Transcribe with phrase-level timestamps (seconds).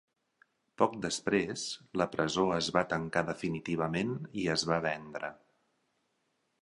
[0.81, 1.65] Poc després,
[2.01, 5.31] la presó es va tancar definitivament i es va vendre.